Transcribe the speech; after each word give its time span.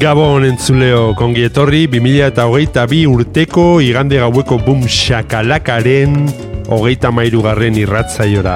Gabon 0.00 0.46
entzuleo 0.48 1.10
kongi 1.12 1.42
etorri 1.44 1.82
2008 1.92 2.86
bi 2.88 3.00
urteko 3.04 3.64
igande 3.84 4.16
gaueko 4.22 4.56
boom 4.64 4.86
shakalakaren 4.88 6.14
hogeita 6.72 7.10
mairugarren 7.12 7.76
irratzaiora. 7.82 8.54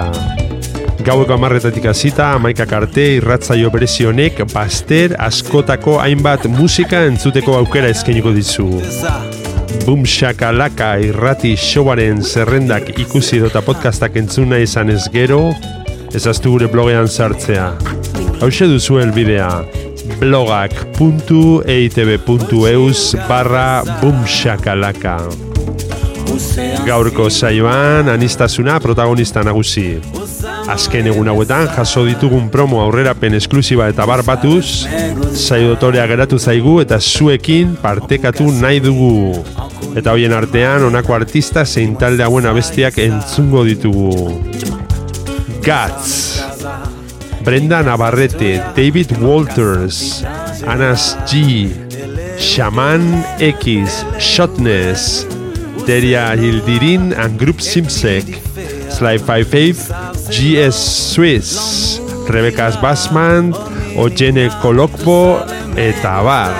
Gaueko 1.04 1.36
amarretatik 1.36 1.90
hasita 1.92 2.30
amaikak 2.38 2.72
arte 2.78 3.04
irratzaio 3.18 3.68
berezionek 3.76 4.40
baster 4.54 5.18
askotako 5.20 5.98
hainbat 6.00 6.48
musika 6.48 7.04
entzuteko 7.10 7.58
aukera 7.60 7.92
eskainiko 7.92 8.32
dizu. 8.32 8.80
Boom 9.84 10.08
shakalaka 10.08 10.94
irrati 11.10 11.58
showaren 11.60 12.24
zerrendak 12.24 12.88
ikusi 12.96 13.44
dota 13.44 13.60
podcastak 13.60 14.16
entzuna 14.16 14.64
izan 14.64 14.96
ez 14.96 15.02
gero, 15.12 15.50
ezaztu 16.16 16.56
gure 16.56 16.72
blogean 16.72 17.04
sartzea. 17.04 17.74
Hau 18.40 18.48
duzu 18.48 19.02
elbidea 19.04 19.83
blogak.eitb.eus 20.20 23.16
barra 23.28 23.82
boomshakalaka 24.00 25.18
Gaurko 26.84 27.30
saioan 27.30 28.08
anistasuna 28.08 28.80
protagonista 28.80 29.42
nagusi. 29.46 30.00
Azken 30.68 31.06
egun 31.12 31.28
hauetan 31.30 31.68
jaso 31.76 32.02
ditugun 32.06 32.48
promo 32.50 32.80
aurrerapen 32.82 33.36
esklusiba 33.38 33.86
eta 33.92 34.06
bar 34.08 34.24
batuz, 34.26 34.86
saio 35.32 35.74
dotorea 35.74 36.06
geratu 36.10 36.38
zaigu 36.38 36.80
eta 36.82 36.98
zuekin 37.00 37.76
partekatu 37.82 38.48
nahi 38.60 38.82
dugu. 38.82 39.44
Eta 39.94 40.16
hoien 40.16 40.34
artean 40.34 40.88
honako 40.88 41.14
artista 41.14 41.64
zein 41.64 41.94
talde 42.00 42.26
hauen 42.26 42.50
abestiak 42.50 42.98
entzungo 43.04 43.62
ditugu. 43.68 44.34
Guts, 45.64 46.42
Brenda 47.44 47.82
Navarrete, 47.82 48.62
David 48.74 49.18
Walters, 49.20 50.24
Anas 50.66 51.16
G, 51.26 51.68
Shaman 52.38 53.24
X, 53.38 54.04
Shotness, 54.18 55.26
Deria 55.86 56.34
Hildirin 56.34 57.12
and 57.12 57.38
Group 57.38 57.60
Simsek, 57.60 58.24
Sly 58.90 59.18
58, 59.18 59.76
GS 60.30 60.76
Swiss, 61.12 62.00
Rebecca 62.28 62.70
Bassman, 62.80 63.52
Ojene 63.96 64.48
Kolokbo, 64.62 65.44
eta 65.76 66.22
bar. 66.22 66.54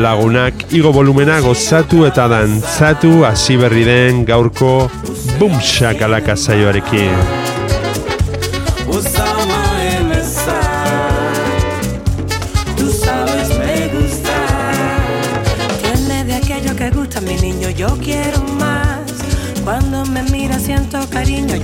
Lagunak 0.00 0.72
igo 0.72 0.92
volumena 0.92 1.38
gozatu 1.40 2.04
eta 2.08 2.26
dantzatu 2.28 3.22
hasi 3.24 3.56
berri 3.60 3.84
den 3.86 4.24
gaurko 4.24 4.90
Boom 5.38 5.60
Shakalaka 5.60 6.36
saioarekin. 6.36 7.45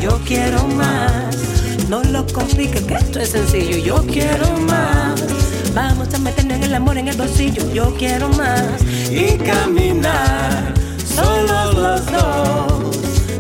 Yo 0.01 0.19
quiero 0.25 0.67
más. 0.69 1.37
No 1.89 2.03
lo 2.05 2.27
compliques, 2.27 2.83
que 2.83 2.95
esto 2.95 3.21
es 3.21 3.31
sencillo, 3.31 3.77
yo 3.79 4.07
quiero 4.07 4.51
más. 4.61 5.21
Vamos 5.75 6.13
a 6.15 6.19
meternos 6.19 6.59
en 6.59 6.65
el 6.65 6.75
amor 6.75 6.99
en 6.99 7.09
el 7.09 7.17
bolsillo, 7.17 7.71
yo 7.73 7.95
quiero 7.97 8.29
más. 8.31 8.83
Y 9.11 9.37
caminar 9.39 10.75
Solos 11.05 11.75
los 11.75 12.07
dos 12.07 12.97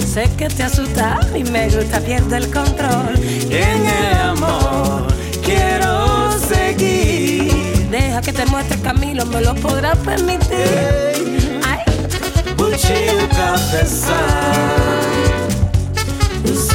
Sé 0.07 0.31
que 0.37 0.49
te 0.49 0.63
asusta 0.63 1.21
y 1.35 1.43
me 1.45 1.69
gusta, 1.69 2.01
pierdo 2.01 2.37
el 2.37 2.51
control. 2.51 3.15
En 3.51 3.87
el 3.87 4.19
amor 4.19 5.07
Quiero 5.43 6.33
seguir 6.39 7.89
Deja 7.91 8.21
que 8.21 8.33
te 8.33 8.45
muestre 8.47 8.77
el 8.77 8.83
camino, 8.83 9.25
me 9.27 9.41
lo 9.41 9.55
podrás 9.55 9.97
permitir. 9.99 11.61
Ay. 11.67 11.79
Buchinho 12.57 13.29
confessar 13.29 15.32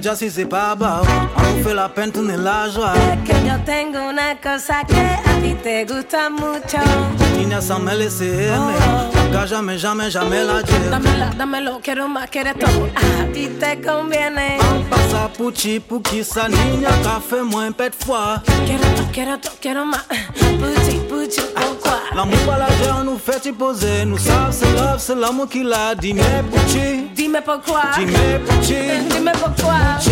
déjà 0.00 0.16
si 0.16 0.30
c'est 0.30 0.46
pas 0.46 0.74
bas 0.74 1.02
On 1.36 1.62
fait 1.62 1.74
la 1.74 1.88
peine, 1.88 2.10
tourner 2.10 2.36
la 2.36 2.68
joie 2.70 2.94
que 3.24 3.32
yo 3.46 3.54
tengo 3.64 4.08
una 4.08 4.34
cosa 4.40 4.82
que 4.86 4.94
a 4.94 5.40
ti 5.42 5.54
te 5.62 5.84
gusta 5.84 6.30
mucho. 6.30 6.78
Niña 7.36 7.60
sans 7.60 7.80
me 7.80 7.94
laisser 7.94 8.48
aimer 8.48 9.10
Nunca 9.14 9.46
jamais, 9.46 9.78
jamais, 9.78 10.10
jamais 10.10 10.44
la 10.44 10.62
dire 10.62 10.90
Dámela, 10.90 11.30
dámelo, 11.36 11.80
quiero 11.82 12.08
más, 12.08 12.28
quieres 12.30 12.54
todo. 12.58 12.88
A 12.96 13.32
ti 13.32 13.48
te 13.48 13.80
conviene. 13.80 14.58
Pasa 14.88 15.28
Puchi, 15.36 15.80
qui 16.04 16.24
ça 16.24 16.48
Niña, 16.48 16.90
café 17.02 17.42
moins 17.42 17.72
pète 17.72 17.94
fois 18.04 18.42
Quiero 18.66 18.84
todo, 18.96 19.08
quiero 19.12 19.38
todo, 19.38 19.54
quiero 19.60 19.84
más. 19.84 20.04
Puchi, 20.34 20.98
puchi, 21.08 21.40
pourquoi? 21.54 22.00
L'amour 22.14 22.38
guerre 22.82 23.04
nous 23.04 23.18
fait 23.18 23.46
y 23.46 23.52
poser 23.52 24.04
Nous 24.04 24.18
savons 24.18 24.50
c'est 24.50 24.72
love, 24.74 24.98
c'est 24.98 25.14
l'amour 25.14 25.48
qui 25.48 25.62
l'a 25.62 25.94
dit 25.94 26.14
Mais 26.14 26.42
Puchi, 26.50 27.09
Dis-moi 27.30 27.42
pourquoi. 27.42 27.82
Dis-moi 27.96 29.32
pourquoi. 29.40 29.74
Pourquoi. 30.02 30.02
Tu 30.02 30.10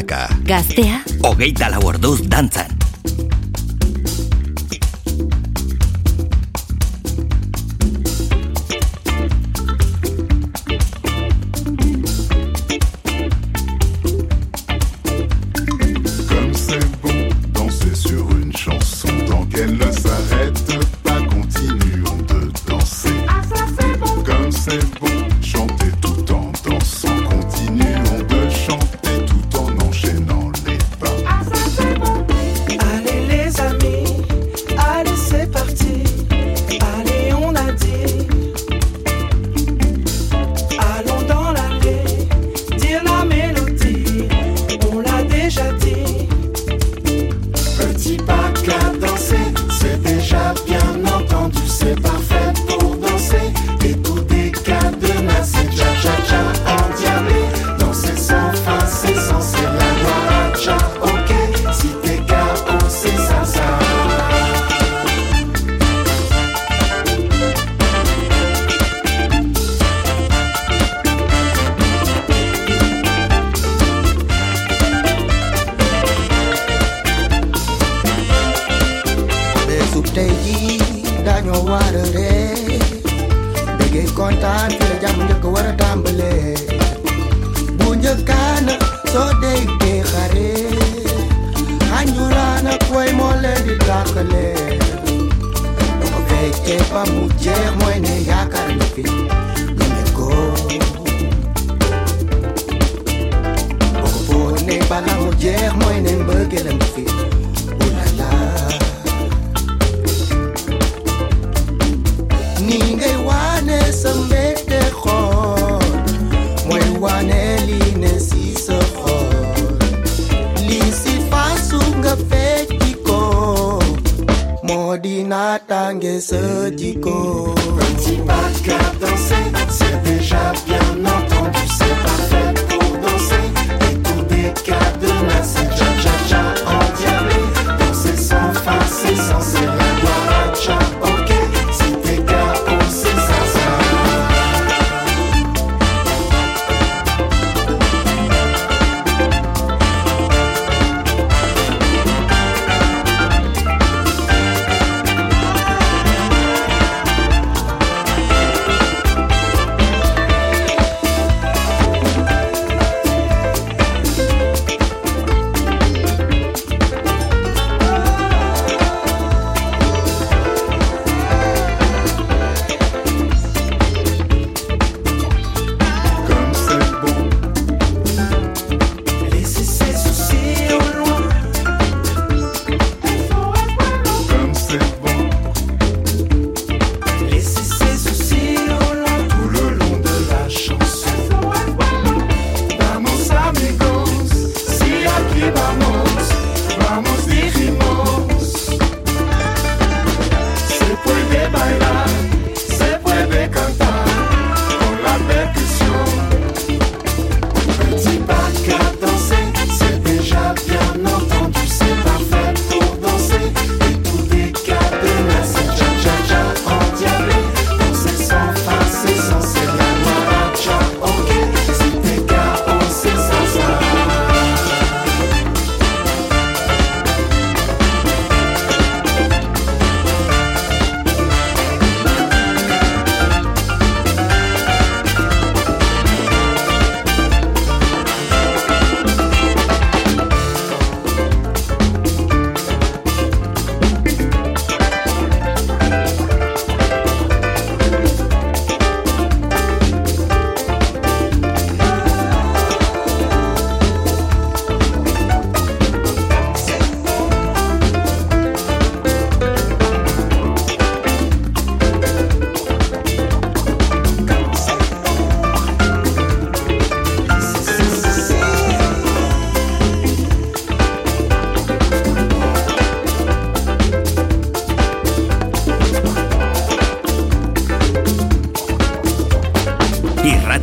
Osaka. 0.00 0.28
Gaztea. 0.48 1.02
Ogeita 1.28 1.68
lau 1.68 1.84
orduz 1.92 2.22
dantzan. 2.24 2.79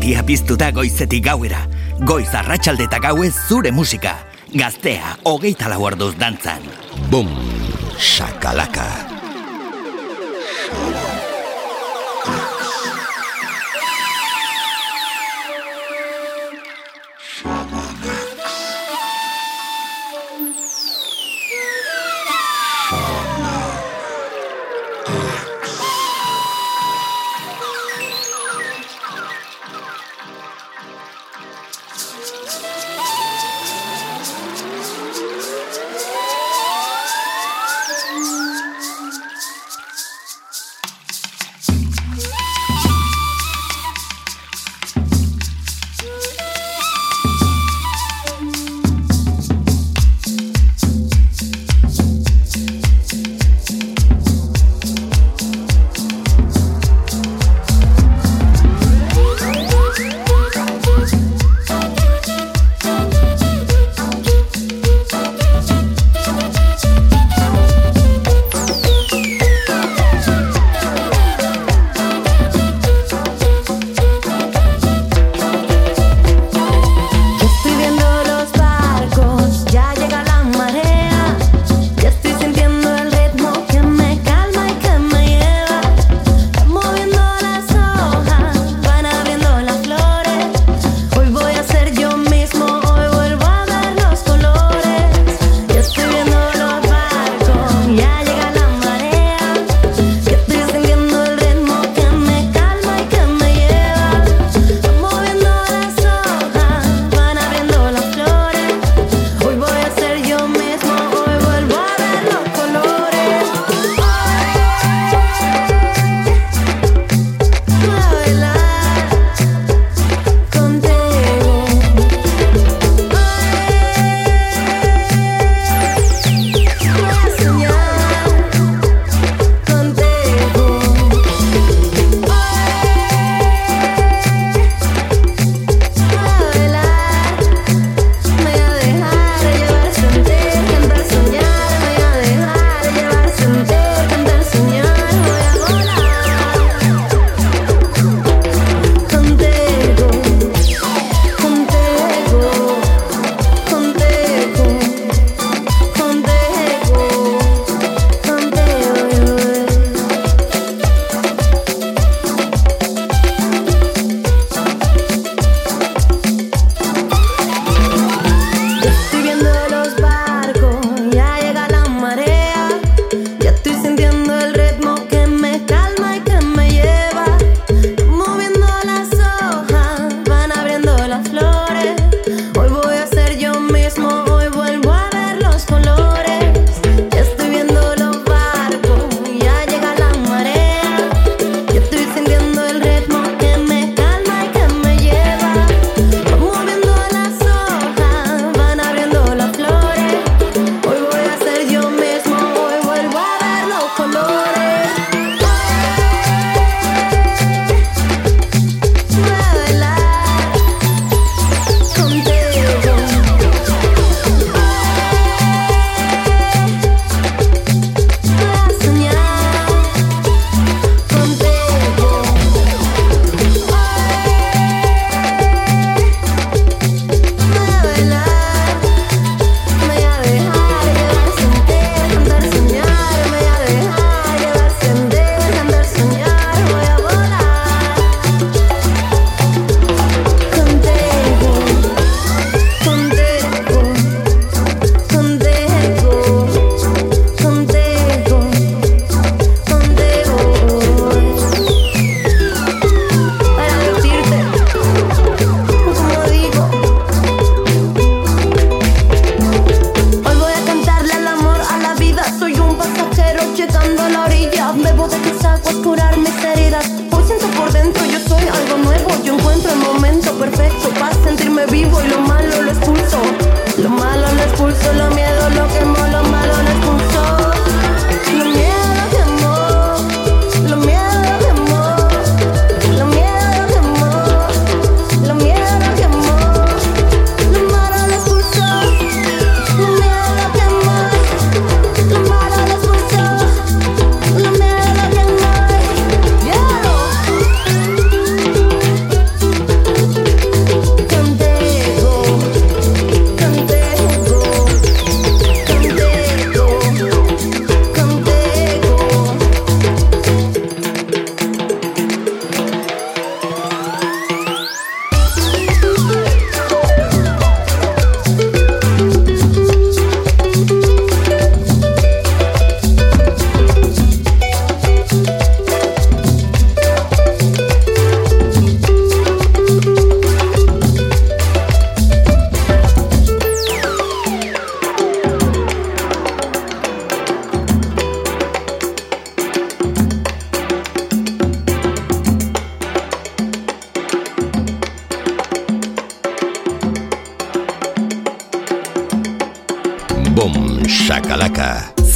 irratia 0.08 0.24
piztuta 0.24 0.72
goizetik 0.72 1.26
gauera. 1.26 1.68
Goiz 2.08 2.30
arratsalde 2.34 2.86
eta 2.88 3.00
gauez 3.00 3.34
zure 3.50 3.72
musika. 3.72 4.16
Gaztea, 4.54 5.18
hogeita 5.26 5.68
lau 5.68 5.84
orduz 5.84 6.16
dantzan. 6.16 6.64
Bum, 7.12 7.28
shakalaka. 8.00 8.88
Shakalaka. 8.88 9.07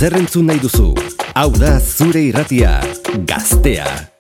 zer 0.02 0.16
entzun 0.18 0.48
nahi 0.50 0.58
duzu. 0.64 0.88
Hau 1.38 1.52
da 1.62 1.76
zure 1.80 2.24
irratia, 2.32 2.80
gaztea. 3.30 4.11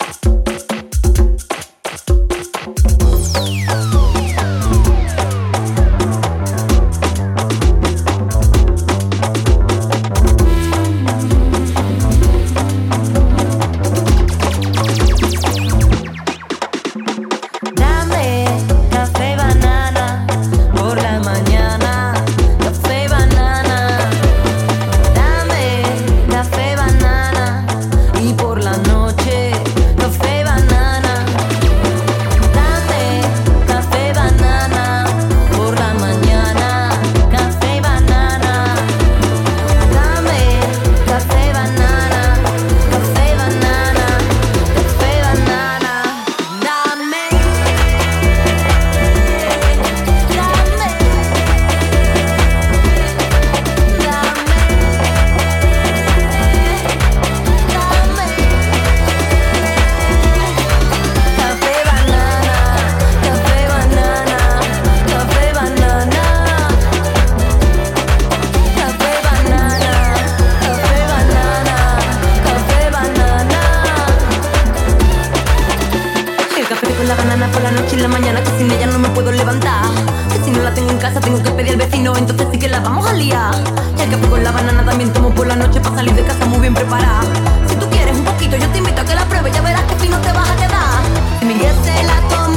así 82.51 82.59
que 82.59 82.67
la 82.67 82.81
vamos 82.81 83.07
a 83.07 83.13
liar. 83.13 83.55
Y 83.97 84.01
el 84.01 84.09
café 84.09 84.27
con 84.27 84.43
la 84.43 84.51
banana 84.51 84.83
también 84.83 85.11
tomo 85.13 85.33
por 85.33 85.47
la 85.47 85.55
noche 85.55 85.79
para 85.79 85.95
salir 85.95 86.13
de 86.13 86.23
casa 86.23 86.45
muy 86.45 86.59
bien 86.59 86.73
preparada. 86.73 87.21
Si 87.67 87.75
tú 87.75 87.89
quieres 87.89 88.17
un 88.17 88.25
poquito, 88.25 88.57
yo 88.57 88.67
te 88.67 88.77
invito 88.77 89.01
a 89.01 89.05
que 89.05 89.15
la 89.15 89.25
pruebes, 89.25 89.53
ya 89.53 89.61
verás 89.61 89.83
que 89.83 89.95
fino 89.95 90.17
te 90.17 90.31
vas 90.33 90.49
a 90.49 90.55
quedar. 90.57 91.45
Miguel 91.45 91.75
se 91.83 92.03
la 92.03 92.19
toma. 92.27 92.50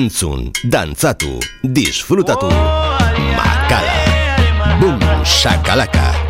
Entzun, 0.00 0.48
dantzatu, 0.64 1.28
disfrutatu. 1.60 2.48
Makala. 3.36 3.98
Bum, 4.80 4.96
shakalaka. 5.24 6.00
Shakalaka. 6.00 6.29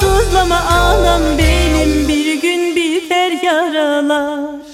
Sızlama 0.00 0.60
ağlam 0.70 1.22
benim. 1.38 2.08
Bir 2.08 2.42
gün 2.42 2.76
biter 2.76 3.30
yaralar. 3.42 4.65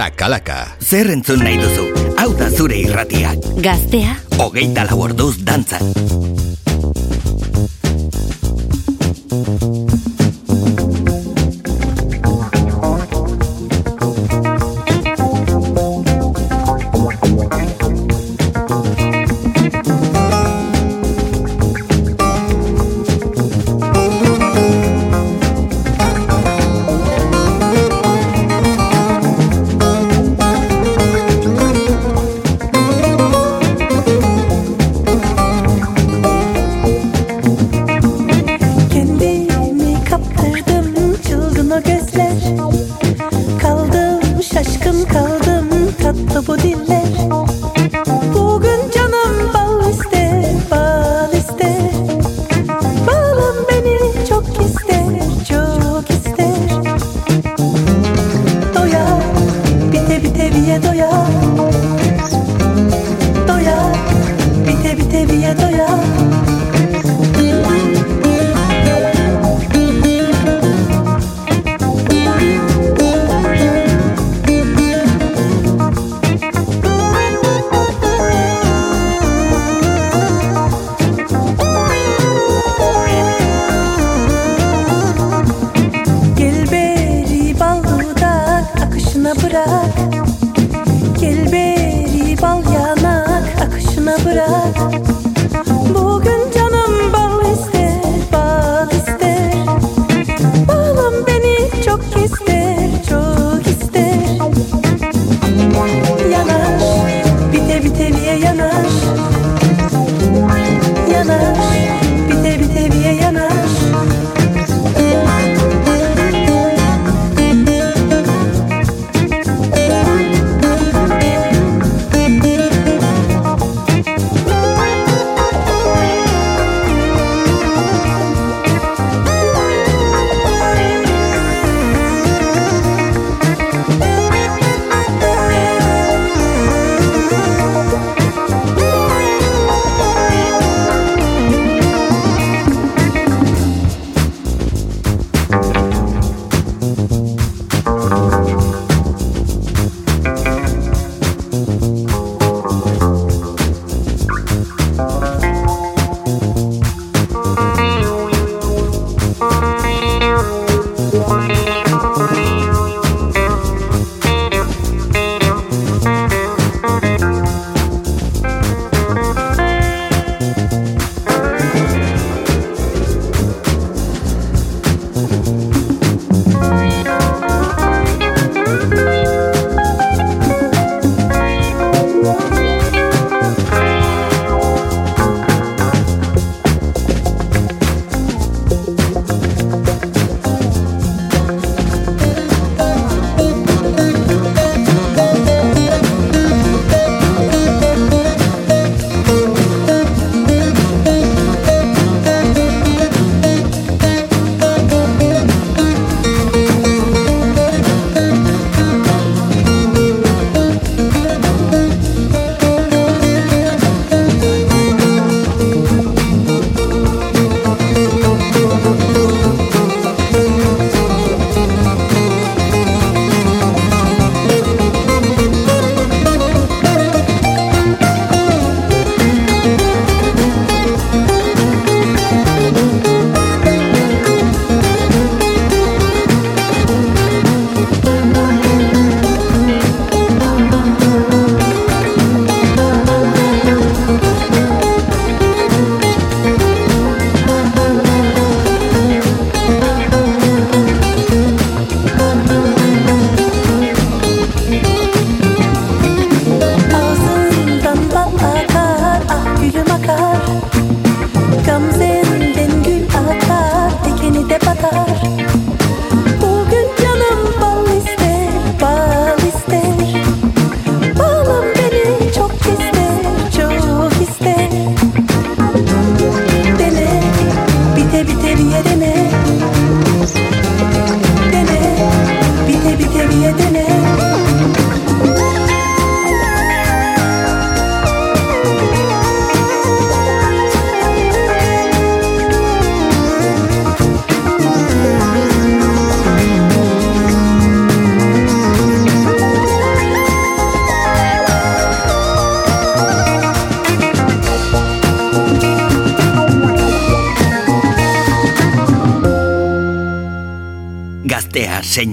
Sakalaka. 0.00 0.54
Zer 0.80 1.10
entzun 1.12 1.42
nahi 1.44 1.58
duzu? 1.60 1.82
Hau 2.22 2.30
da 2.38 2.46
zure 2.48 2.78
irratia. 2.80 3.34
Gaztea. 3.60 4.16
Ogeita 4.40 4.86
lau 4.88 5.02
orduz 5.10 5.34
dantzan. 5.44 6.49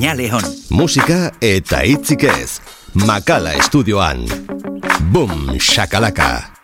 Seinale. 0.07 0.47
Musika 0.69 1.31
eta 1.43 1.81
hitzik 1.83 2.23
ez. 2.23 2.61
Makala 2.93 3.57
estudioan. 3.59 4.23
Boom, 5.11 5.59
shakalaka. 5.59 6.56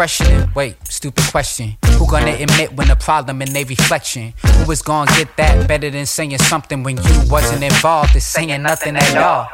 Freshening? 0.00 0.48
Wait, 0.54 0.76
stupid 0.88 1.24
question. 1.30 1.76
Who 1.98 2.06
gonna 2.06 2.32
admit 2.32 2.72
when 2.72 2.88
the 2.88 2.96
problem 2.96 3.42
in 3.42 3.52
they 3.52 3.64
reflection? 3.64 4.32
Who 4.64 4.72
is 4.72 4.80
gonna 4.80 5.10
get 5.14 5.36
that 5.36 5.68
better 5.68 5.90
than 5.90 6.06
saying 6.06 6.38
something 6.38 6.82
when 6.82 6.96
you 6.96 7.14
wasn't 7.28 7.62
involved 7.62 8.14
in 8.14 8.22
saying 8.22 8.62
nothing 8.62 8.96
at 8.96 9.14
all? 9.18 9.44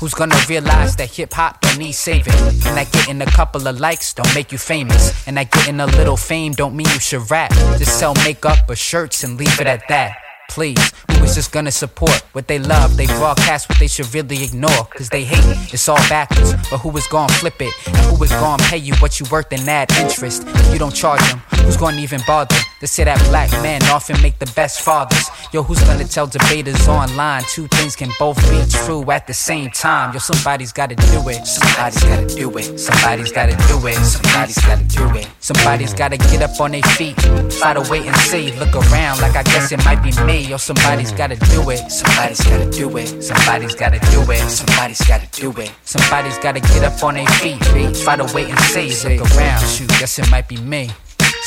Who's 0.00 0.12
gonna 0.12 0.40
realize 0.48 0.96
that 0.96 1.08
hip 1.08 1.32
hop 1.32 1.60
don't 1.60 1.78
need 1.78 1.92
saving? 1.92 2.34
And 2.66 2.76
that 2.78 2.90
getting 2.90 3.22
a 3.22 3.26
couple 3.26 3.68
of 3.68 3.78
likes 3.78 4.12
don't 4.12 4.34
make 4.34 4.50
you 4.50 4.58
famous. 4.58 5.04
And 5.28 5.36
that 5.36 5.52
getting 5.52 5.78
a 5.78 5.86
little 5.86 6.16
fame 6.16 6.50
don't 6.50 6.74
mean 6.74 6.88
you 6.88 6.98
should 6.98 7.30
rap. 7.30 7.52
Just 7.78 7.96
sell 8.00 8.14
makeup 8.24 8.68
or 8.68 8.74
shirts 8.74 9.22
and 9.22 9.38
leave 9.38 9.60
it 9.60 9.68
at 9.68 9.86
that. 9.86 10.16
Please, 10.48 10.92
just 11.34 11.52
gonna 11.52 11.70
support 11.70 12.22
what 12.32 12.48
they 12.48 12.58
love? 12.58 12.96
They 12.96 13.06
broadcast 13.06 13.68
what 13.68 13.78
they 13.78 13.86
should 13.86 14.12
really 14.14 14.42
ignore, 14.44 14.84
cause 14.96 15.08
they 15.08 15.24
hate 15.24 15.44
it. 15.44 15.74
It's 15.74 15.88
all 15.88 16.02
backwards. 16.08 16.52
But 16.70 16.78
who 16.78 16.96
is 16.96 17.06
gonna 17.06 17.32
flip 17.34 17.60
it? 17.60 17.72
And 17.86 17.96
who 17.96 18.22
is 18.22 18.30
gonna 18.30 18.62
pay 18.64 18.78
you 18.78 18.94
what 18.96 19.18
you 19.20 19.26
worth 19.30 19.52
and 19.52 19.68
add 19.68 19.90
interest? 19.92 20.44
If 20.46 20.72
you 20.72 20.78
don't 20.78 20.94
charge 20.94 21.20
them, 21.28 21.38
who's 21.64 21.76
gonna 21.76 22.00
even 22.00 22.20
bother? 22.26 22.56
They 22.80 22.86
say 22.86 23.04
that 23.04 23.18
black 23.30 23.50
men 23.62 23.80
often 23.84 24.20
make 24.22 24.38
the 24.38 24.50
best 24.56 24.80
fathers. 24.82 25.30
Yo, 25.52 25.62
who's 25.62 25.80
gonna 25.84 26.04
tell 26.04 26.26
debaters 26.26 26.88
online 26.88 27.44
two 27.44 27.68
things 27.68 27.94
can 27.94 28.10
both 28.18 28.36
be 28.50 28.60
true 28.84 29.08
at 29.10 29.26
the 29.26 29.34
same 29.34 29.70
time? 29.70 30.12
Yo, 30.12 30.18
somebody's 30.18 30.72
gotta 30.72 30.96
do 30.96 31.28
it. 31.28 31.46
Somebody's 31.46 32.02
gotta 32.02 32.26
do 32.34 32.50
it. 32.58 32.78
Somebody's 32.78 33.32
gotta 33.32 33.56
do 33.68 33.86
it. 33.86 33.94
Somebody's 33.94 34.58
gotta 34.58 34.84
do 34.84 35.08
it. 35.16 35.28
Somebody's 35.40 35.94
gotta 35.94 36.16
get 36.16 36.42
up 36.42 36.60
on 36.60 36.72
their 36.72 36.82
feet. 36.82 37.16
Try 37.60 37.74
to 37.74 37.86
wait 37.90 38.06
and 38.06 38.16
see. 38.16 38.52
Look 38.58 38.74
around 38.74 39.20
like 39.20 39.36
I 39.36 39.44
guess 39.44 39.70
it 39.70 39.84
might 39.84 40.02
be 40.02 40.10
me. 40.24 40.46
Yo, 40.46 40.56
somebody's 40.56 41.12
gotta 41.12 41.21
do 41.28 41.70
it. 41.70 41.90
Somebody's 41.90 42.40
gotta 42.40 42.70
do 42.70 42.96
it. 42.96 43.22
Somebody's 43.22 43.74
gotta 43.74 43.98
do 44.10 44.22
it. 44.30 44.50
Somebody's 44.50 45.06
gotta 45.06 45.28
do 45.30 45.50
it. 45.60 45.72
Somebody's 45.84 46.38
gotta 46.38 46.60
get 46.60 46.82
up 46.82 47.02
on 47.02 47.14
their 47.14 47.26
feet. 47.26 47.60
Try 48.02 48.16
to 48.16 48.30
wait 48.34 48.48
and 48.48 48.60
see. 48.60 49.18
Look 49.18 49.30
around. 49.36 49.66
Shoot, 49.66 49.88
guess 49.88 50.18
it 50.18 50.30
might 50.30 50.48
be 50.48 50.56
me. 50.56 50.90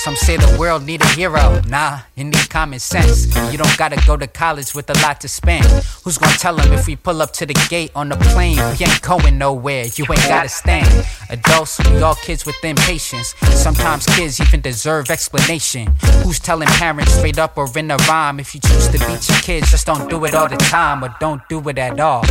Some 0.04 0.16
say 0.16 0.38
the 0.38 0.58
world 0.60 0.84
need 0.84 1.02
a 1.02 1.08
hero. 1.08 1.62
Nah, 1.68 2.00
you 2.16 2.26
need 2.26 2.50
common 2.50 2.80
sense. 2.80 3.26
You 3.52 3.58
don't 3.58 3.78
gotta 3.78 4.02
go 4.06 4.18
to 4.18 4.28
college 4.28 4.76
with 4.76 4.90
a 4.90 4.94
lot 5.02 5.22
to 5.22 5.28
spend. 5.28 5.66
Who's 6.04 6.18
gonna 6.18 6.36
tell 6.38 6.56
them 6.56 6.74
if 6.74 6.86
we 6.86 6.96
pull 6.96 7.22
up 7.22 7.32
to 7.34 7.46
the 7.46 7.54
gate 7.70 7.92
on 7.96 8.10
the 8.10 8.18
plane? 8.18 8.58
We 8.58 8.86
ain't 8.86 9.02
going 9.02 9.38
nowhere. 9.38 9.86
You 9.96 10.06
ain't 10.10 10.28
gotta 10.28 10.50
stand. 10.50 11.08
Adults, 11.30 11.80
we 11.90 12.02
all 12.02 12.16
kids 12.16 12.46
with 12.46 12.64
impatience. 12.64 13.34
Sometimes 13.52 14.06
kids 14.06 14.40
even 14.40 14.62
deserve 14.62 15.10
explanation. 15.10 15.96
Who's 16.24 16.40
telling 16.40 16.68
parents 16.68 17.14
straight 17.14 17.40
up 17.40 17.58
or 17.58 17.68
in 17.76 17.90
a 17.90 17.98
rhyme? 18.08 18.40
If 18.40 18.54
you 18.54 18.62
choose 18.62 18.88
to 18.90 19.00
beat 19.00 19.28
your 19.30 19.40
kids, 19.40 19.72
just 19.72 19.86
don't 19.88 20.10
do 20.10 20.24
it 20.26 20.36
all 20.36 20.50
the 20.50 20.58
time 20.58 21.04
or 21.04 21.16
don't 21.20 21.42
do 21.50 21.68
it 21.70 21.78
at 21.78 22.00
all. 22.00 22.24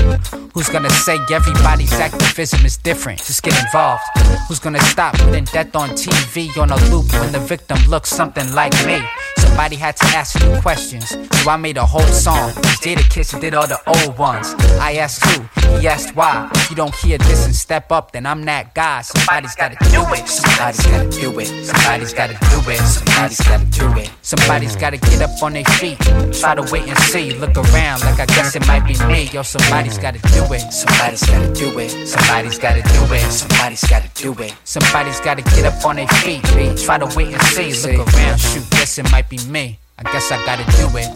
Who's 0.54 0.68
gonna 0.68 0.90
say 0.90 1.18
everybody's 1.32 1.92
activism 1.94 2.64
is 2.64 2.76
different? 2.76 3.18
Just 3.18 3.42
get 3.42 3.58
involved. 3.64 4.04
Who's 4.48 4.60
gonna 4.60 4.82
stop 4.82 5.16
putting 5.18 5.44
death 5.44 5.74
on 5.74 5.90
TV 5.90 6.56
on 6.56 6.70
a 6.70 6.76
loop 6.90 7.10
when 7.14 7.32
the 7.32 7.40
victim 7.56 7.78
looks 7.88 8.10
something 8.10 8.52
like 8.52 8.74
me? 8.84 8.98
Somebody 9.36 9.76
had 9.76 9.96
to 9.98 10.06
ask 10.06 10.30
you 10.42 10.60
questions. 10.60 11.10
So 11.10 11.50
I 11.50 11.56
made 11.56 11.76
a 11.76 11.86
whole 11.86 12.10
song. 12.26 12.50
Jadakiss 12.82 13.40
did 13.40 13.54
all 13.54 13.68
the 13.68 13.78
old 13.86 14.18
ones. 14.18 14.52
I 14.80 14.94
asked 15.04 15.24
who, 15.26 15.36
he 15.78 15.86
asked 15.86 16.16
why. 16.16 16.50
If 16.56 16.70
you 16.70 16.76
don't 16.76 16.94
hear 16.96 17.18
this 17.18 17.46
and 17.46 17.54
step 17.54 17.92
up, 17.92 18.10
then 18.10 18.26
I'm 18.26 18.42
that 18.46 18.74
guy. 18.74 19.02
Somebody's 19.02 19.54
gotta 19.54 19.76
do 19.94 20.02
it. 20.18 20.26
Somebody's 20.28 20.84
gotta 20.84 21.08
do 21.20 21.38
it. 21.38 21.46
Somebody's 21.70 22.12
gotta 22.12 22.36
do 22.50 22.58
it. 22.72 22.80
Somebody's 22.96 23.40
gotta 23.48 23.66
do 23.66 23.86
it. 24.02 24.10
Somebody's 24.22 24.76
gotta 24.76 24.96
get 24.96 25.22
up 25.22 25.40
on 25.40 25.52
their 25.52 25.64
feet. 25.78 25.98
Try 26.40 26.56
to 26.56 26.64
wait 26.72 26.88
and 26.88 26.98
see. 27.10 27.34
Look 27.38 27.56
around 27.56 28.00
like 28.00 28.18
I 28.18 28.26
guess 28.26 28.56
it 28.56 28.66
might 28.66 28.84
be 28.90 28.96
me. 29.06 29.28
Yo, 29.32 29.42
somebody's 29.42 29.98
gotta 29.98 30.18
do 30.34 30.42
it. 30.52 30.62
Somebody's 30.72 31.22
gotta 31.30 31.52
do 31.54 31.78
it. 31.78 31.90
Somebody's 32.08 32.58
gotta 32.58 32.82
do 32.82 33.14
it. 33.14 33.22
Somebody's 33.30 33.84
gotta 33.88 34.10
do 34.14 34.32
it. 34.42 34.52
Somebody's 34.64 35.20
gotta 35.20 35.42
get 35.54 35.64
up 35.64 35.84
on 35.86 35.96
their 35.96 36.08
feet. 36.24 36.42
Try 36.84 36.98
to 36.98 37.06
wait 37.16 37.32
and 37.32 37.43
see. 37.44 37.96
Look 37.96 38.12
around. 38.14 38.38
Shoot, 38.38 38.70
guess 38.70 38.98
it 38.98 39.10
might 39.10 39.28
be 39.28 39.38
me. 39.48 39.78
I 39.98 40.02
guess 40.12 40.30
I 40.32 40.44
gotta 40.44 40.64
do 40.76 40.88
it. 40.98 41.08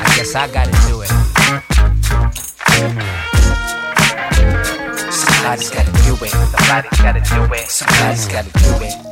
I 0.00 0.16
guess 0.16 0.34
I 0.34 0.48
gotta 0.48 0.72
do 0.88 1.02
it. 1.02 1.08
Somebody's 5.12 5.70
gotta 5.70 5.92
do 6.04 6.14
it. 6.24 6.30
Somebody's 6.30 7.00
gotta 7.00 7.20
do 7.20 7.54
it. 7.54 7.68
Somebody's 7.68 8.28
gotta 8.28 8.50
do 8.50 8.84
it. 8.84 9.07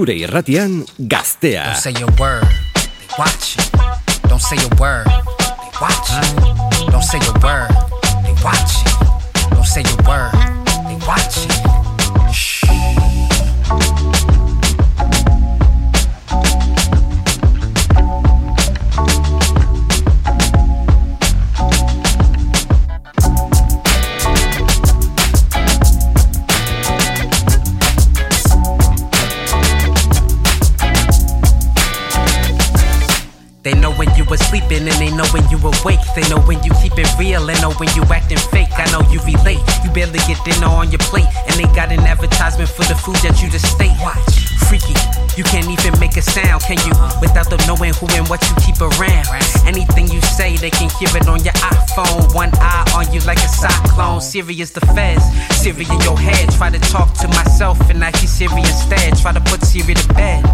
Zure 0.00 0.14
irratian 0.16 0.86
gaztea. 0.96 1.64
Don't 1.64 1.76
say 1.76 1.92
a 1.92 2.06
word, 2.18 2.42
they 2.74 3.08
watch 3.18 3.56
you. 3.56 4.28
Don't 4.30 4.40
say 4.40 4.56
a 4.56 4.68
word, 4.80 5.04
they 5.04 5.72
watch 5.78 6.08
you. 6.16 6.90
Don't 6.90 7.02
say 7.02 7.18
a 7.18 7.32
word, 7.44 7.68
they 8.24 8.32
watch 8.42 8.80
you. 8.80 8.92
Don't 9.50 9.66
say 9.66 9.82
a 9.82 9.96
word, 10.08 10.32
they 10.88 10.96
watch 11.06 11.44
you. 11.44 11.59
And 34.88 34.98
they 35.00 35.10
know 35.10 35.26
when 35.32 35.44
you 35.50 35.58
awake. 35.58 36.00
They 36.14 36.26
know 36.28 36.40
when 36.46 36.62
you 36.62 36.72
keep 36.80 36.96
it 36.96 37.08
real 37.18 37.48
and 37.48 37.60
know 37.60 37.72
when 37.76 37.88
you 37.96 38.02
acting 38.08 38.38
fake. 38.38 38.72
I 38.72 38.90
know 38.92 39.02
you 39.10 39.20
relate. 39.22 39.60
You 39.84 39.90
barely 39.90 40.20
get 40.24 40.38
dinner 40.44 40.68
on 40.68 40.90
your 40.90 41.02
plate 41.10 41.28
and 41.46 41.54
they 41.56 41.68
got 41.74 41.92
an 41.92 42.00
advertisement 42.00 42.70
for 42.70 42.84
the 42.84 42.94
food 42.94 43.16
that 43.26 43.42
you 43.42 43.50
just 43.50 43.66
state. 43.66 43.94
Watch, 44.00 44.48
freaky. 44.68 44.94
You 45.36 45.44
can't 45.44 45.68
even 45.68 45.98
make 46.00 46.16
a 46.16 46.22
sound, 46.22 46.62
can 46.62 46.76
you? 46.84 46.92
Uh-huh. 46.92 47.18
Without 47.20 47.48
them 47.48 47.60
knowing 47.66 47.94
who 47.94 48.06
and 48.12 48.26
what 48.28 48.42
you 48.48 48.54
keep 48.60 48.80
around. 48.80 49.26
Anything 49.64 50.08
you 50.08 50.20
say, 50.22 50.56
they 50.56 50.70
can 50.70 50.90
hear 50.98 51.08
it 51.16 51.28
on 51.28 51.42
your 51.44 51.54
iPhone. 51.60 52.34
One 52.34 52.50
eye 52.60 52.84
on 52.94 53.12
you 53.12 53.20
like 53.20 53.38
a 53.38 53.48
cyclone. 53.48 54.20
Serious 54.20 54.70
the 54.70 54.80
feds, 54.92 55.24
Siri 55.56 55.84
in 55.84 56.00
your 56.02 56.18
head. 56.18 56.50
Try 56.52 56.70
to 56.70 56.80
talk 56.90 57.14
to 57.20 57.28
myself 57.28 57.78
and 57.90 58.02
I 58.04 58.10
hear 58.18 58.28
Siri 58.28 58.60
instead. 58.60 59.16
Try 59.18 59.32
to 59.32 59.40
put 59.40 59.62
Siri 59.62 59.94
to 59.94 60.08
bed. 60.14 60.44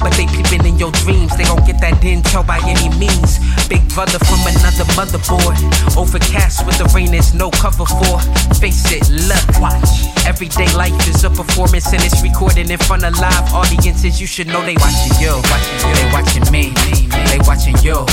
But 0.00 0.12
they 0.14 0.26
peeping 0.26 0.66
in 0.66 0.78
your 0.78 0.92
dreams, 1.04 1.36
they 1.36 1.44
gon' 1.44 1.64
get 1.64 1.80
that 1.80 2.00
intel 2.02 2.46
by 2.46 2.58
any 2.66 2.90
means. 2.98 3.38
Big 3.68 3.82
brother 3.94 4.18
from 4.18 4.40
another 4.46 4.84
motherboard. 4.98 5.56
Overcast 5.96 6.66
with 6.66 6.78
the 6.78 6.90
rain, 6.94 7.12
there's 7.12 7.34
no 7.34 7.50
cover 7.50 7.86
for. 7.86 8.18
Face 8.58 8.90
it, 8.90 9.06
look, 9.10 9.44
watch. 9.60 10.10
Everyday 10.26 10.72
life 10.74 10.96
is 11.08 11.22
a 11.24 11.30
performance 11.30 11.92
and 11.92 12.02
it's 12.02 12.22
recorded 12.22 12.70
in 12.70 12.78
front 12.78 13.04
of 13.04 13.18
live 13.20 13.52
audiences. 13.54 14.20
You 14.20 14.26
should 14.26 14.48
know 14.48 14.64
they 14.64 14.76
watching 14.80 15.14
you. 15.20 15.34
They 15.94 16.06
watching 16.12 16.46
me. 16.50 16.72
They 17.30 17.38
watching 17.46 17.76
you. 17.84 18.04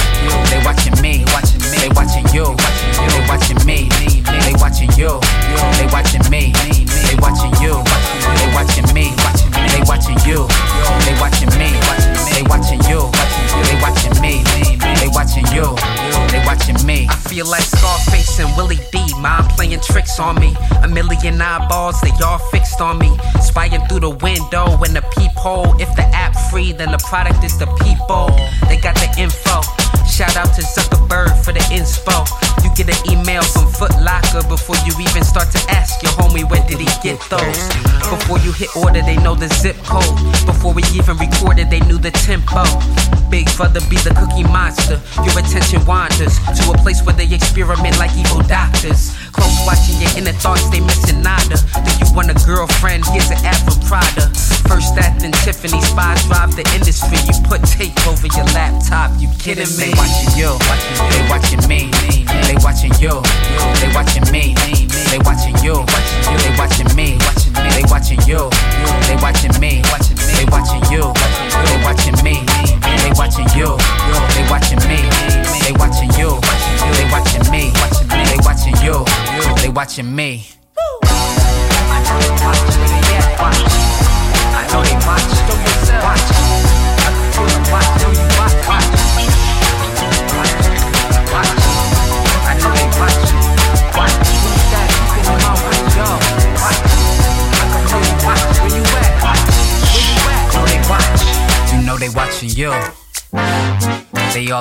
They 0.51 0.61
watching 0.63 0.95
me. 1.01 1.25
They 1.79 1.89
watching 1.95 2.27
you. 2.35 2.45
They 3.09 3.21
watching 3.27 3.59
me. 3.65 3.89
They 3.89 4.53
watching 4.59 4.91
you. 4.97 5.19
They 5.79 5.87
watching 5.89 6.29
me. 6.29 6.53
They 7.07 7.15
watching 7.21 7.53
you. 7.61 7.75
They 8.37 8.49
watching 8.53 8.87
me. 8.93 9.13
They 9.71 9.81
watching 9.85 10.17
you. 10.25 10.47
They 11.05 11.15
watching 11.19 11.51
me. 11.57 11.71
They 12.33 12.43
watching 12.47 12.81
you. 12.89 13.09
They 13.65 13.77
watching 13.81 14.15
me. 14.21 14.43
They 14.99 15.09
watching 15.09 15.45
you. 15.53 15.75
They 16.31 16.43
watching 16.45 16.85
me. 16.85 17.07
I 17.09 17.15
feel 17.29 17.45
like 17.45 17.63
Scarface 17.63 18.39
and 18.39 18.55
Willie 18.55 18.79
D. 18.91 18.99
Mind 19.19 19.49
playing 19.49 19.81
tricks 19.81 20.19
on 20.19 20.39
me. 20.39 20.55
A 20.83 20.87
million 20.87 21.41
eyeballs, 21.41 21.99
they 22.01 22.11
all 22.23 22.39
fixed 22.51 22.81
on 22.81 22.97
me. 22.97 23.17
Spying 23.41 23.81
through 23.87 24.01
the 24.01 24.09
window 24.09 24.65
and 24.83 24.95
the 24.95 25.03
peephole. 25.13 25.79
If 25.79 25.95
the 25.95 26.03
app 26.13 26.35
free, 26.49 26.71
then 26.71 26.91
the 26.91 26.99
product 26.99 27.43
is 27.43 27.57
the 27.57 27.67
people. 27.83 28.29
They 28.67 28.77
got 28.77 28.95
the 28.95 29.13
info. 29.17 29.80
Shout 30.21 30.37
out 30.37 30.53
to 30.53 30.61
Zuckerberg 30.61 31.33
for 31.43 31.51
the 31.51 31.65
inspo. 31.73 32.13
You 32.61 32.69
get 32.77 32.93
an 32.93 33.01
email 33.09 33.41
from 33.41 33.65
Foot 33.73 33.89
Locker 34.05 34.45
before 34.45 34.77
you 34.85 34.93
even 35.01 35.25
start 35.25 35.49
to 35.49 35.57
ask 35.73 35.97
your 36.03 36.11
homie 36.13 36.45
where 36.45 36.61
did 36.69 36.77
he 36.77 36.85
get 37.01 37.17
those. 37.33 37.57
Before 38.05 38.37
you 38.37 38.53
hit 38.53 38.69
order, 38.77 39.01
they 39.01 39.17
know 39.17 39.33
the 39.33 39.49
zip 39.49 39.81
code. 39.81 40.13
Before 40.45 40.77
we 40.77 40.85
even 40.93 41.17
recorded, 41.17 41.71
they 41.71 41.79
knew 41.89 41.97
the 41.97 42.11
tempo. 42.11 42.61
Big 43.33 43.49
brother 43.57 43.81
be 43.89 43.97
the 44.05 44.13
cookie 44.13 44.45
monster. 44.45 45.01
Your 45.25 45.33
attention 45.41 45.81
wanders 45.89 46.37
to 46.53 46.69
a 46.69 46.77
place 46.85 47.01
where 47.01 47.17
they 47.17 47.25
experiment 47.25 47.97
like 47.97 48.13
evil 48.13 48.45
doctors. 48.45 49.17
Close 49.33 49.57
watching 49.65 49.97
your 49.97 50.13
inner 50.21 50.37
thoughts, 50.37 50.69
they 50.69 50.85
missing 50.85 51.25
nada. 51.25 51.57
Do 51.81 51.91
you 51.97 52.05
want 52.13 52.29
a 52.29 52.37
girlfriend? 52.45 53.09
Here's 53.09 53.33
an 53.33 53.41
ad 53.41 53.57
for 53.65 53.73
Prada. 53.89 54.29
First 54.69 54.93
that, 54.95 55.17
then 55.17 55.33
Tiffany. 55.41 55.81
Spies 55.81 56.21
drive 56.29 56.53
the 56.55 56.67
industry. 56.77 57.17
You 57.25 57.33
put 57.49 57.65
tape 57.65 57.97
over 58.05 58.27
your 58.27 58.45
laptop. 58.53 59.09
You 59.17 59.27
kidding 59.41 59.71
me? 59.81 59.91
Watching 60.11 60.39
you. 60.39 60.57
They 61.09 61.23
watching 61.29 61.67
me. 61.69 61.89
They 62.43 62.55
watching 62.59 62.91
you. 62.99 63.21
They 63.79 63.87
watching 63.95 64.29
me. 64.31 64.53
They 65.09 65.19
watching 65.23 65.55
you. 65.63 65.85
They 66.43 66.51
watching 66.57 66.95
me. 66.95 67.17
They 67.71 67.83
watching 67.87 68.19
you. 68.27 68.49
They 69.07 69.15
watching 69.21 69.59
me. 69.61 69.81
Watching 69.89 70.20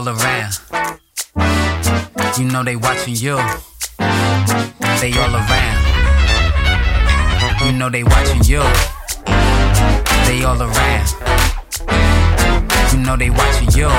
all 0.01 0.09
around. 0.09 0.59
You 2.39 2.45
know 2.47 2.65
they 2.65 2.77
watching 2.77 3.17
you. 3.17 3.37
They 4.99 5.13
all 5.13 5.35
around. 5.35 5.79
You 7.63 7.73
know 7.73 7.91
they 7.91 8.03
watching 8.03 8.43
you. 8.45 8.63
They 10.25 10.43
all 10.43 10.63
around. 10.63 11.09
You 12.93 12.99
know 13.01 13.17
they 13.19 13.29
watching 13.29 13.69
you. 13.77 13.91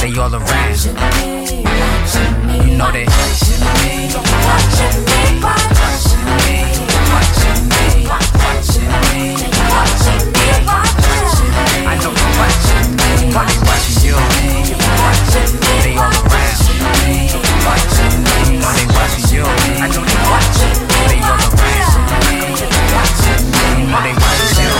They 0.00 0.16
all 0.16 0.32
around. 0.32 0.78
You 2.62 2.76
know 2.78 2.92
they 2.92 3.04
watching 3.04 3.60
me, 3.82 4.14
watching 4.46 4.96
me, 5.06 5.40
watching 5.42 5.90
me, 6.38 6.62
watching 7.10 7.62
me, 7.66 8.06
watching 8.06 8.86
me, 8.86 9.26
watching 9.74 10.22
me, 10.30 10.46
watching 10.70 11.10
me. 11.52 11.86
I 11.86 11.98
know 12.00 12.12
they 12.14 12.30
watching 12.38 12.90
me, 12.96 13.65
they 15.96 16.02
all 16.02 16.12
around. 16.12 16.60
Watching 17.64 18.20
me, 18.20 18.60
they 18.60 18.84
watching 18.92 19.32
you. 19.32 19.44
I 19.44 19.88
know 19.88 20.04
they 20.04 20.18
watching 20.28 20.76
they 21.08 21.20
all 21.24 21.40
around. 21.40 22.04
Watching 22.92 23.48
me, 23.48 23.72
they 23.96 24.12
watching 24.12 24.60
you. 24.60 24.76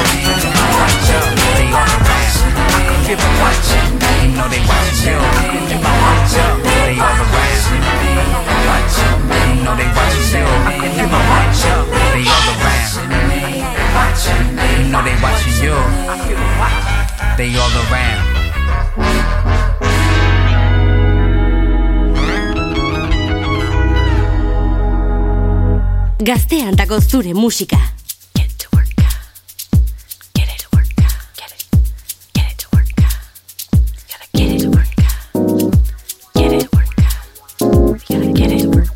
Watching 0.76 1.32
me, 1.32 1.48
they 1.56 1.72
all 1.72 1.88
around. 1.96 2.36
I 3.06 3.32
watching 3.40 3.96
you 3.96 4.44
they 4.44 4.60
watching 4.68 5.06
you. 5.06 5.16
If 5.56 5.80
I 5.80 6.02
watch 6.04 6.36
you, 6.36 6.48
they 6.84 7.00
all 7.00 7.16
around. 7.16 7.64
Watching 8.68 9.16
you 9.16 9.72
they 9.76 9.88
watching 9.96 10.36
you. 10.36 10.44
I 10.44 11.24
watch 11.24 11.64
they 12.12 12.28
around. 12.60 12.92
Watching 13.96 14.44
they. 14.52 14.92
They 17.36 17.50
all 17.56 17.74
around. 17.88 18.35
Gaztean 26.26 26.74
dago 26.74 26.98
zure 27.00 27.34
musika. 27.34 27.78
Get 28.34 28.46
it 38.52 38.62
to 38.62 38.68
work. 38.70 38.95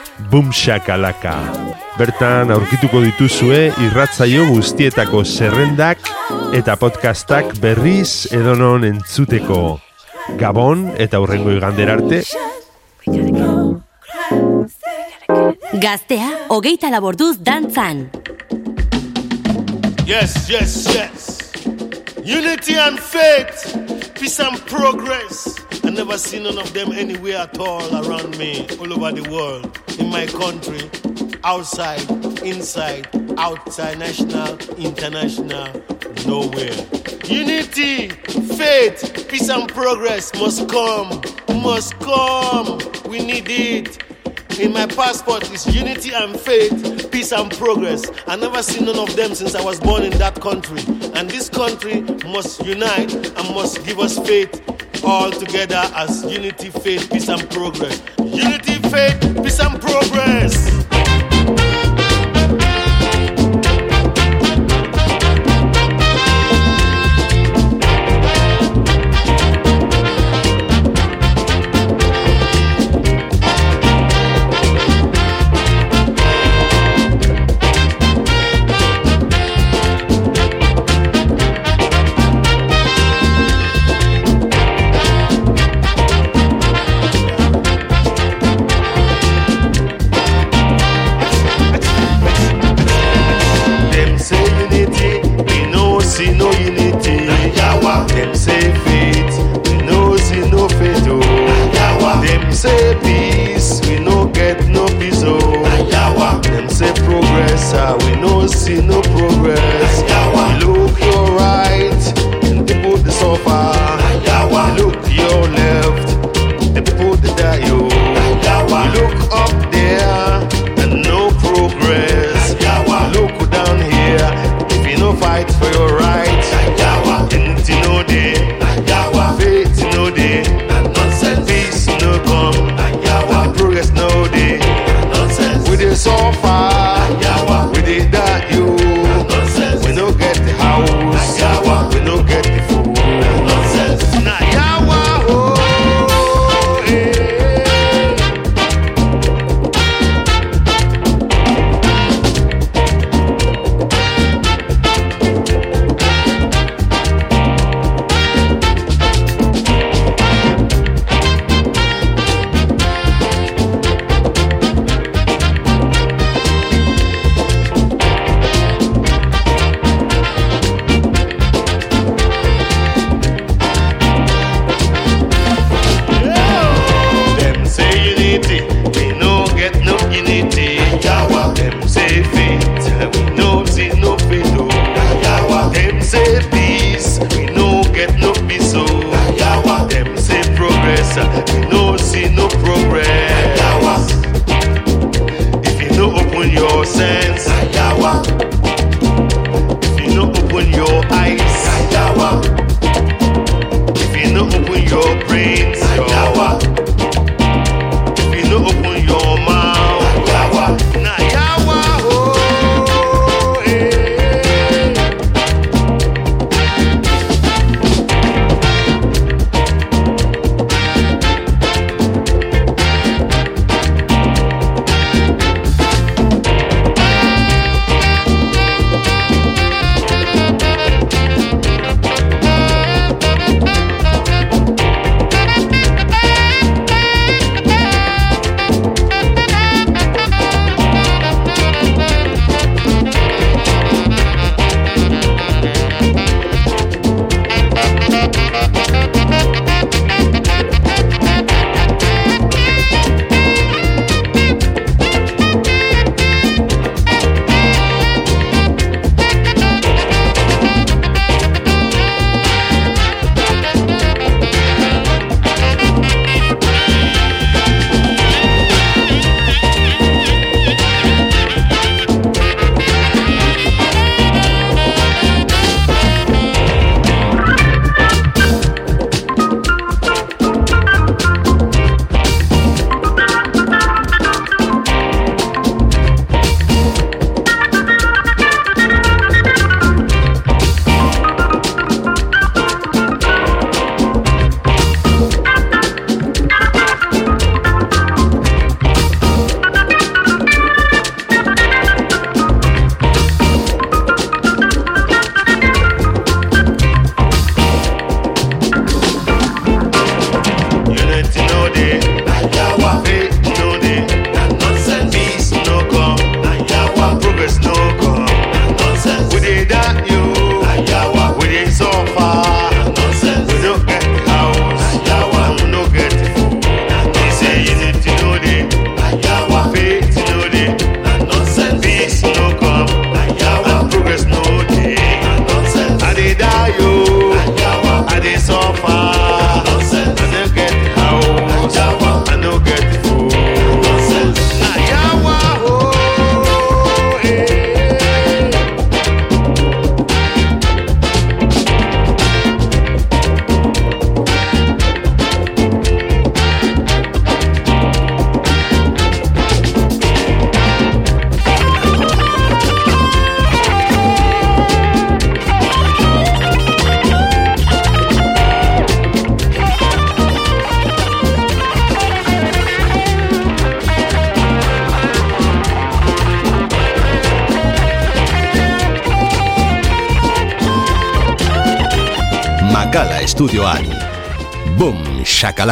Bumshakalaka. 0.29 1.35
Bertan 1.97 2.51
aurkituko 2.53 3.01
dituzue 3.03 3.71
irratzaio 3.85 4.45
guztietako 4.49 5.23
zerrendak 5.25 6.05
eta 6.57 6.75
podcastak 6.77 7.55
berriz 7.63 8.27
edonon 8.35 8.85
entzuteko. 8.87 9.79
Gabon 10.37 10.89
eta 11.01 11.19
hurrengo 11.23 11.55
igander 11.55 11.91
arte. 11.95 12.21
Gaztea, 15.81 16.29
hogeita 16.49 16.91
laborduz 16.91 17.37
dantzan. 17.39 18.09
Yes, 20.05 20.49
yes, 20.49 20.75
yes. 20.93 21.27
Unity 22.25 22.77
and 22.77 22.99
faith, 22.99 23.73
peace 24.19 24.39
and 24.39 24.59
progress. 24.67 25.70
I 25.91 25.93
never 25.93 26.17
seen 26.17 26.43
none 26.43 26.57
of 26.57 26.73
them 26.73 26.93
anywhere 26.93 27.35
at 27.35 27.59
all 27.59 27.83
around 27.93 28.37
me, 28.37 28.65
all 28.79 28.93
over 28.93 29.11
the 29.11 29.29
world, 29.29 29.77
in 29.99 30.07
my 30.07 30.25
country, 30.25 30.89
outside, 31.43 32.09
inside, 32.41 33.09
outside, 33.37 33.99
national, 33.99 34.57
international, 34.77 35.83
nowhere. 36.25 36.71
Unity, 37.25 38.07
faith, 38.07 39.27
peace 39.27 39.49
and 39.49 39.67
progress 39.67 40.33
must 40.35 40.69
come, 40.69 41.21
must 41.61 41.99
come. 41.99 42.79
We 43.09 43.19
need 43.19 43.49
it. 43.49 44.01
In 44.61 44.71
my 44.71 44.85
passport 44.85 45.51
is 45.51 45.67
unity 45.75 46.13
and 46.13 46.39
faith, 46.39 47.11
peace 47.11 47.33
and 47.33 47.51
progress. 47.51 48.09
I 48.27 48.37
never 48.37 48.63
seen 48.63 48.85
none 48.85 48.97
of 48.97 49.13
them 49.17 49.35
since 49.35 49.55
I 49.55 49.61
was 49.61 49.81
born 49.81 50.03
in 50.03 50.17
that 50.19 50.39
country. 50.39 50.83
And 51.15 51.29
this 51.29 51.49
country 51.49 51.99
must 52.31 52.65
unite 52.65 53.13
and 53.13 53.55
must 53.55 53.83
give 53.83 53.99
us 53.99 54.17
faith 54.19 54.70
all 55.03 55.31
together 55.31 55.81
as 55.95 56.23
unity, 56.23 56.69
faith, 56.69 57.09
peace 57.11 57.27
and 57.29 57.49
progress. 57.49 58.01
Unity, 58.19 58.75
faith, 58.89 59.19
peace 59.43 59.59
and 59.59 59.81
progress. 59.81 61.10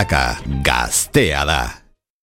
Caracas, 0.06 0.41
Gastea 0.64 1.43